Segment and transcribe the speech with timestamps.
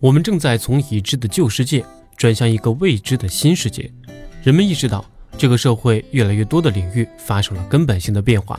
[0.00, 1.84] 我们正在从已知的旧世界
[2.16, 3.92] 转向一个未知的新世界。
[4.42, 5.04] 人们意识到，
[5.36, 8.58] 这个社会越来越多的领域发生了根本性的变化，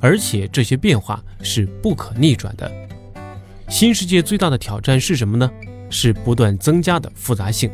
[0.00, 2.72] 而且这些变化是不可逆转的。
[3.68, 5.50] 新世界最大的挑战是什么呢？
[5.90, 7.70] 是不断增加的复杂性。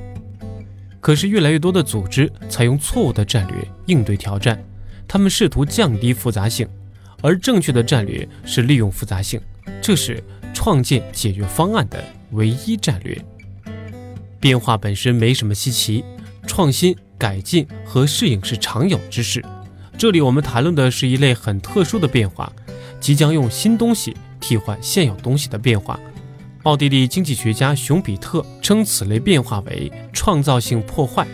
[1.00, 3.56] 可是，越来越多的组织采用错误的战略
[3.86, 4.60] 应对挑战，
[5.06, 6.66] 他们试图降低复杂性，
[7.22, 9.40] 而正确的战略是利用复杂性，
[9.80, 10.20] 这是
[10.64, 13.22] 创建解决方案的唯一战略。
[14.40, 16.02] 变化本身没什么稀奇，
[16.46, 19.44] 创新、改进和适应是常有之事。
[19.98, 22.50] 这里我们谈论的是一类很特殊的变化，
[22.98, 24.16] 即将用新东西。
[24.40, 26.00] 替换现有东西的变化，
[26.62, 31.26] 奥地利经济学家熊彼特称此类变化为创造性破坏。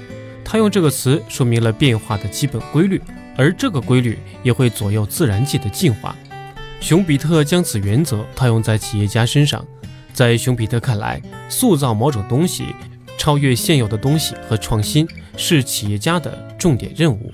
[0.45, 3.01] 他用这个词说明了变化的基本规律，
[3.37, 6.17] 而这个规律也会左右自然界的进化。
[6.81, 9.65] 熊彼特将此原则套用在企业家身上，
[10.13, 12.75] 在熊彼特看来，塑造某种东西，
[13.17, 17.31] 超越现有的东西和创新是企业家的重点任务。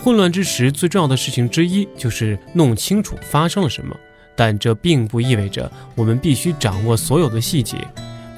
[0.00, 3.96] 混乱之时，最重要的事情之一就是弄清楚发生了什么。
[4.36, 7.76] 但这并不意味着我们必须掌握所有的细节，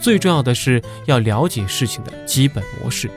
[0.01, 3.11] 最重要的是要了解事情的基本模式。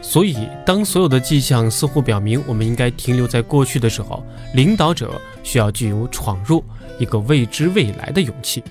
[0.00, 4.24] 所以，当所有的迹象似乎表明我们应该停留在过去的时候，
[4.54, 6.64] 领导者需要具有闯入
[6.98, 8.62] 一个未知未来的勇气。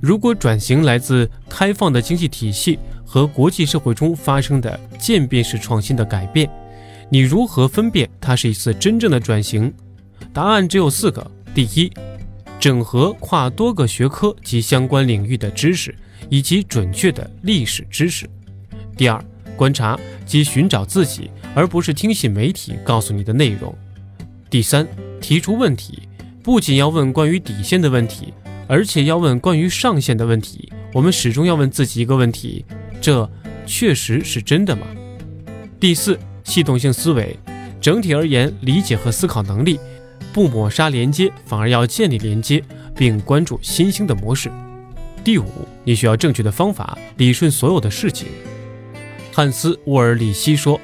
[0.00, 6.48] 如果转型来自开放的经济体系和国际社会中发生的渐变式创新的改变，
[7.10, 9.72] 你如何分辨它是一次真正的转型？
[10.32, 11.90] 答案只有四个：第一。
[12.60, 15.94] 整合跨多个学科及相关领域的知识，
[16.28, 18.28] 以及准确的历史知识。
[18.96, 19.24] 第二，
[19.58, 23.76] 观察及寻找自己，而不是听信媒体告诉你的内容。
[24.48, 24.86] 第三，
[25.20, 26.08] 提出问题，
[26.42, 28.32] 不仅要问关于底线的问题，
[28.68, 30.72] 而且要问关于上限的问题。
[30.94, 32.64] 我们始终要问自己一个问题：
[33.00, 33.28] 这
[33.66, 34.86] 确实是真的吗？
[35.80, 37.36] 第四，系统性思维，
[37.80, 39.78] 整体而言，理解和思考能力。
[40.32, 42.62] 不抹杀连接，反而要建立连接，
[42.96, 44.50] 并关注新兴的模式。
[45.24, 45.44] 第五，
[45.84, 48.28] 你需要正确的方法理顺所有的事情。
[49.38, 50.80] 汉斯·沃尔里希说：“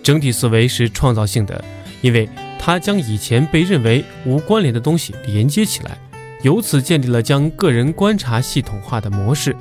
[0.00, 1.64] 整体思维是创造性的，
[2.02, 5.98] 因为它将以前被认为无关联的东西连接起来，
[6.40, 9.56] 由此建立了将个人观察系统化的模式，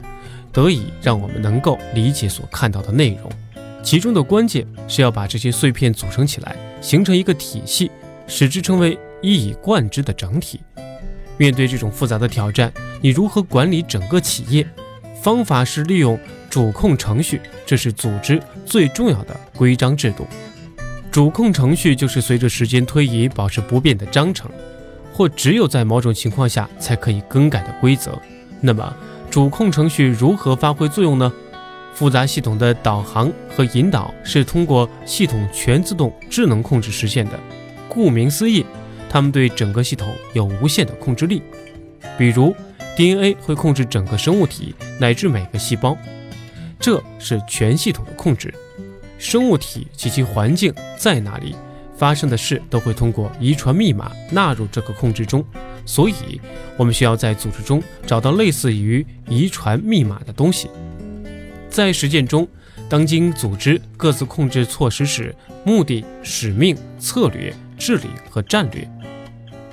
[0.51, 3.31] 得以让我们能够理解所看到的内容。
[3.81, 7.89] 其中的关键是要把这些碎片组成起来，形成一个体系，
[8.27, 10.59] 使之成为。”一以贯之的整体。
[11.37, 14.67] 面对这种复杂的挑战，你如何管理整个企业？
[15.19, 16.19] 方法是利用
[16.55, 20.25] 主控程序，这是组织最重要的规章制度。
[21.11, 24.49] 主控程序就是随着时间推移保持不变的章程，
[25.11, 28.17] 或只有在某种情况下才可以更改的规则。
[28.61, 28.95] 那么，
[29.29, 31.29] 主控程序如何发挥作用呢？
[31.93, 37.37] 复杂系统的导航和引导是通过系统全自动智能控制实现的。
[37.89, 38.65] 顾名思义。
[39.09, 41.41] 它们对整个系统有无限的控制力，
[42.17, 42.55] 比如
[42.95, 45.97] DNA 会控制整个生物体乃至每个细胞，
[46.79, 48.53] 这是全系统的控制。
[49.17, 51.55] 生物体及其环境在哪里，
[51.97, 55.43] 发生的事都会通过遗传密码纳入这个控制中。
[55.85, 56.41] 所以，
[56.77, 60.69] 我们需要在组织中找到类似于遗传密码的东西。
[61.69, 62.47] 在实践中，
[62.89, 68.89] 当今组织各自控制措施时，目的、使命、策略、治理和战略。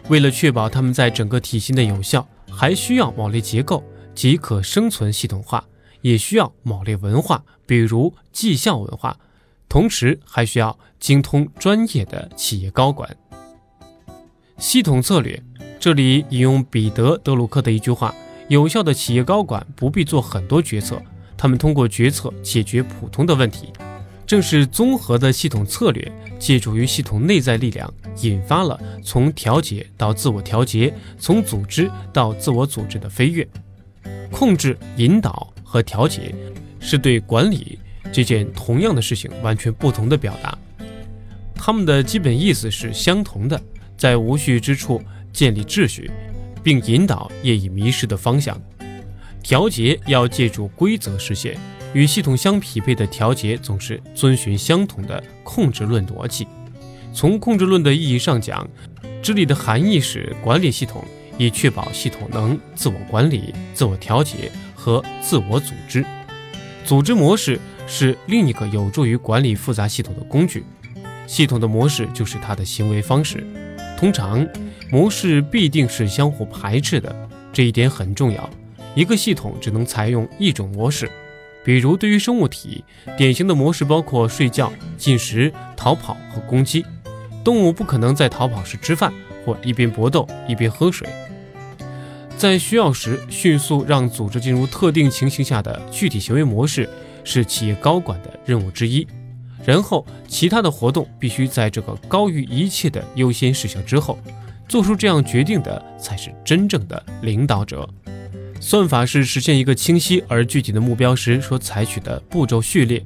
[0.09, 3.83] 为了确保它们在整个体系内有效，还需要某类结构
[4.15, 5.65] 即可生存系统化，
[6.03, 9.17] 也需要某类文化，比如绩效文化，
[9.69, 13.17] 同时还需要精通专业的企业高管。
[14.59, 15.43] 系统策略，
[15.81, 18.15] 这里引用彼得·德鲁克的一句话
[18.49, 21.03] ：“有效的企业高管不必做很多决策，
[21.37, 23.73] 他们通过决策解决普通的问题。”
[24.25, 27.93] 正是综合的系统策略，借助于系统内在力量，
[28.23, 33.47] 引发了从调节到自我调节，从组织到自我组织的飞跃。
[34.31, 36.35] 控制、引导和调节，
[36.81, 37.79] 是对管理
[38.13, 40.59] 这件同样的事情完全不同的表达。
[41.55, 43.59] 它们的基本意思是相同的：
[43.97, 45.01] 在无序之处
[45.33, 46.11] 建立秩序，
[46.63, 48.61] 并引导业已迷失的方向。
[49.43, 51.57] 调节要借助规则实现。
[51.95, 56.47] 与系统相匹配的调节总是遵循相同的控制论逻辑。
[57.15, 58.69] 从控制论的意义上讲，
[59.23, 61.03] 治理的含义是管理系统，
[61.39, 64.51] 以确保系统能自我管理、自我调节
[64.83, 66.05] 和自我组织。
[66.85, 70.65] 组织模式是另一个有助于管理复杂系统的工具。
[71.29, 73.47] 系统的模式就是它的行为方式。
[73.97, 74.45] 通常，
[74.91, 77.15] 模式必定是相互排斥的，
[77.53, 78.51] 这一点很重要。
[78.97, 81.09] 一个系统只能采用一种模式。
[81.65, 82.85] 比如，对于生物体，
[83.17, 86.85] 典型的模式包括睡觉、进食、逃跑和攻击。
[87.45, 89.13] 动物不可能在逃跑时吃饭，
[89.47, 91.09] 或一边搏斗一边喝水。
[92.43, 96.89] 在需要时迅速让组织进入特定情形下的具体行为模式，
[97.23, 99.07] 是企业高管的任务之一。
[99.65, 104.19] 然后，其他的活动必须在这个高于一切的优先事项之后，
[104.69, 107.89] 做出这样决定的才是真正的领导者。
[108.59, 113.05] 算法是实现一个清晰而具体的目标时所采取的步骤序列，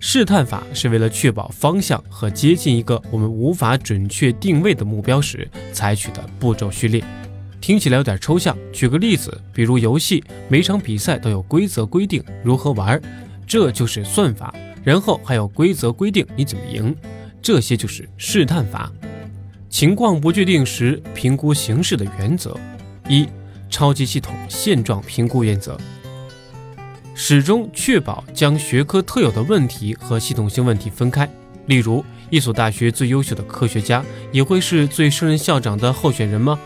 [0.00, 7.04] 试探法是为了确保方向和接近一个我们无法准确定位的目标时采取的步骤序列。
[7.60, 13.00] 听起来有点抽象，举个例子，比如游戏，每场比赛都有规则规定如何玩，
[13.46, 14.54] 这就是算法。
[14.84, 16.94] 然后还有规则规定你怎么赢，
[17.42, 18.92] 这些就是试探法。
[19.68, 22.56] 情况不确定时评估形势的原则
[23.08, 23.26] 一。
[23.68, 25.76] 超级系统现状评估原则，
[27.16, 31.28] 始终确保将学科特有的问题和系统性问题分开。
[31.66, 36.56] 例如，一所大学最优秀的科学家也会是最胜任校长的候选人吗？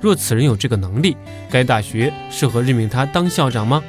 [0.00, 1.16] 若此人有这个能力，
[1.50, 3.82] 该大学适合任命他当校长吗？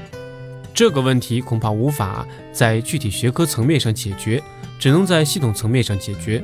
[0.73, 4.41] 这个问题恐怕无法在具体学科层面上解决，
[4.79, 6.43] 只能在系统层面上解决。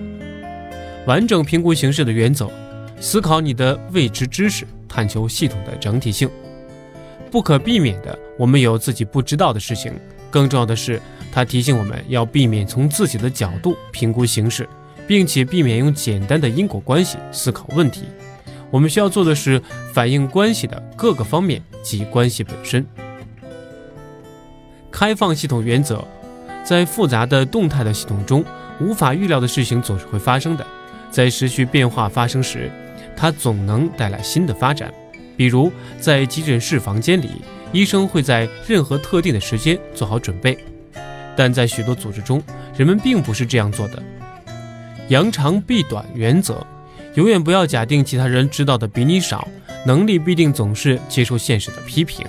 [1.05, 2.49] 完整评估形势的原则，
[2.99, 4.65] 思考你的未知知识。
[4.89, 6.27] 探求系统的整体性，
[7.29, 9.93] 不可避免的，我们有自己不知道的事情。
[10.31, 10.99] 更重要的是，
[11.31, 14.67] 它提醒我们要避免从自己的角度评估形势，
[15.05, 18.05] 并且避免用简单的因果关系思考问题。
[18.69, 19.61] 我们需要做的是
[19.93, 22.85] 反映关系的各个方面及关系本身。
[24.91, 26.03] 开放系统原则，
[26.63, 28.43] 在复杂的动态的系统中，
[28.79, 30.65] 无法预料的事情总是会发生的。
[31.09, 32.69] 在时序变化发生时，
[33.15, 34.93] 它总能带来新的发展，
[35.37, 37.29] 比如在急诊室房间里，
[37.71, 40.57] 医生会在任何特定的时间做好准备，
[41.35, 42.43] 但在许多组织中，
[42.75, 44.03] 人们并不是这样做的。
[45.09, 46.65] 扬长避短原则，
[47.17, 49.47] 永远不要假定其他人知道的比你少，
[49.83, 52.23] 能力必定总是接受现实的批评。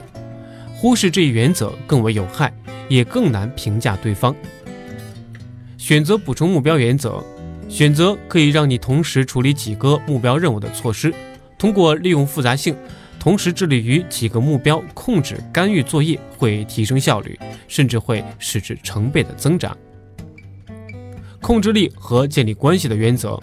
[0.75, 2.51] 忽视这一原则更为有害，
[2.89, 4.35] 也更难评价对方。
[5.77, 7.23] 选择补充目标原则。
[7.69, 11.13] 选择可以让你同时处理几个目标任务的措施，
[11.59, 12.75] 通过利用复杂性，
[13.21, 17.39] 同时致力于几个目标，控制干预作业会提升效率，
[17.69, 19.77] 甚至会使之成倍的增长。
[21.43, 23.39] 控制力和建立关系的原则：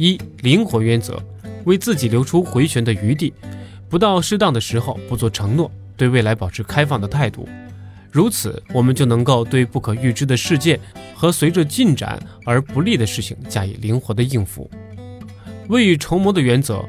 [0.00, 1.22] 一、灵活原则，
[1.64, 3.34] 为自己留出回旋的余地，
[3.86, 7.46] 不到适当的时候不做承诺，对未来保持开放的态度。
[8.10, 10.80] 如此，我们就能够对不可预知的事件
[11.14, 14.70] 和随着进展而不利的事情加以灵活的应付。
[15.68, 16.82] 未雨绸缪的原则，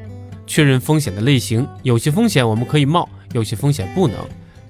[0.48, 4.16] 确认风险的类型，有些风险我们可以冒，有些风险不能。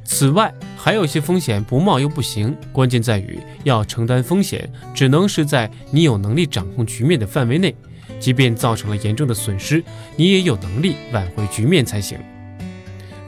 [0.03, 2.57] 此外，还有些风险不冒又不行。
[2.71, 7.75] 关键在于要承担风险，只能是在你有能力掌控局面的范围内，
[8.21, 9.83] 即便造成了严重的损失，
[10.15, 12.17] 你也有能力挽回局面才行。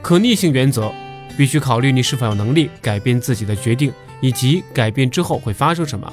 [0.02, 0.90] 可逆性原则。
[1.36, 3.92] 必须考虑你是否有能力改变自己的决定，
[4.22, 6.08] 以及改变之后会发生什么。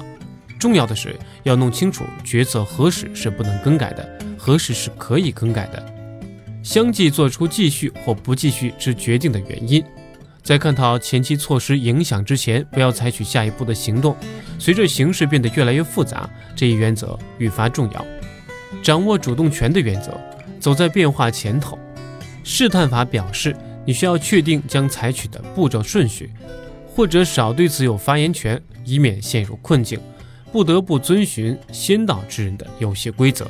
[0.57, 5.85] 重要的是要弄清楚决策何时是不能更改的，何时是可以更改的。
[6.63, 9.83] 相继做出继续或不继续之决定的原因，
[10.41, 14.17] 在看到前期措施影响之前，不要采取下一步的行动。
[14.57, 18.03] 随着形势变得越来越复杂，这一原则愈发重要。
[18.81, 20.19] 掌握主动权的原则，
[20.59, 21.77] 走在变化前头。
[22.43, 23.55] 试探法表示。
[23.83, 26.29] 你需要确定将采取的步骤顺序，
[26.95, 29.99] 或者少对此有发言权，以免陷入困境，
[30.51, 33.49] 不得不遵循先到之人的游戏规则。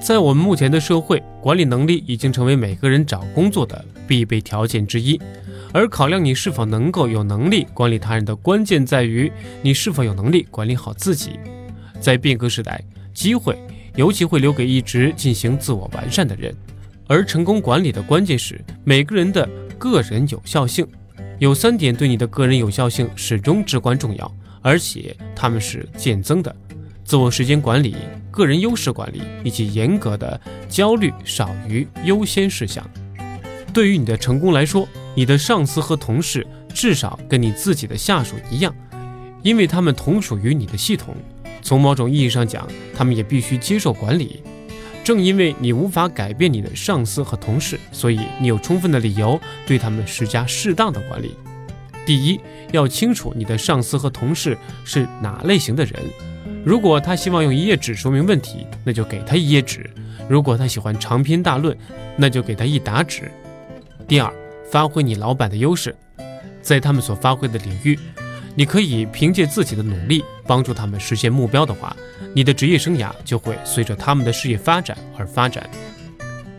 [0.00, 5.16] 在我们目前的社会，管理能力已经成为每个人找工作的必备条件之一。
[5.72, 9.30] 而考量你是否能够有能力管理他人的关键在于
[9.62, 11.38] 你是否有能力管理好自己。
[12.00, 12.82] 在变革时代，
[13.14, 13.56] 机会
[13.96, 16.54] 尤其会留给一直进行自我完善的人。
[17.06, 20.86] 而成功管理的关键是每个人的个人有效性，
[21.38, 24.32] 有三点对你的个人有效性始终至关重要，
[24.62, 26.54] 而且他们是渐增的：
[27.04, 27.96] 自我时间管理、
[28.30, 32.88] 个人优势管理以及严格的焦虑少于优先事项。
[33.72, 38.72] 对于你的成功来说，你的上司和同事至少跟你自己的下属一样，
[39.42, 41.16] 因为他们同属于你的系统。
[41.62, 44.42] 从某种意义上讲，他们也必须接受管理。
[45.02, 51.34] 正因为你无法改变你的上司和同事，所以你有充分的理由对他们施加适当的管理。
[52.04, 52.40] 第一，
[52.72, 55.94] 要清楚你的上司和同事是哪类型的人。
[56.64, 59.80] 如果他希望用一页纸说明问题，那就给他一页纸；
[60.28, 61.76] 如果他喜欢长篇大论，
[62.16, 63.30] 那就给他一沓纸。
[64.06, 64.32] 第二，
[64.70, 65.96] 发挥你老板的优势，
[66.60, 67.98] 在他们所发挥的领域，
[68.60, 71.96] 你可以凭借自己的努力帮助他们实现目标的话，
[72.34, 75.66] 你的职业生涯就会随着他们的事业发展而发展。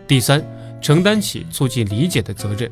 [0.08, 0.44] 第三，
[0.82, 2.72] 承担起促进理解的责任。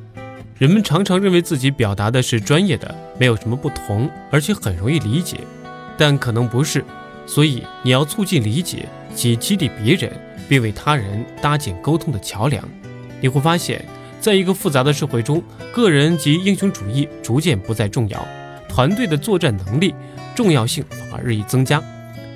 [0.58, 5.42] 人们常常认为自己表达的是专业的，没有什么不同，而且很容易理解，
[5.96, 6.84] 但可能不是。
[7.28, 10.12] 所以你要促进理解及激励别人，
[10.50, 12.68] 并为他人搭建沟通的桥梁。
[13.22, 13.86] 你会发现，
[14.20, 18.28] 在一个复杂的社会中，个人及英雄主义逐渐不再重要，
[18.80, 19.94] 团队的作战能力
[20.34, 21.84] 重要性反而日益增加。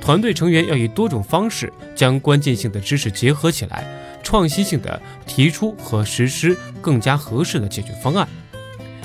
[0.02, 3.88] 团队成员要以多种方式将关键性的知识结合起来，
[4.22, 8.28] 创新性的提出和实施更加合适的解决方案。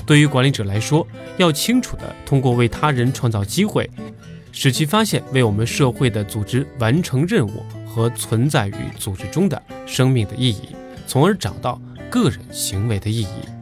[0.05, 3.89] 对于管理者来说，要清楚地通过为他人创造机会。
[4.51, 10.75] 使其发现为我们社会的组织完成任务和存在于组织中的生命的意义，
[11.07, 13.58] 从而找到个人行为的意义。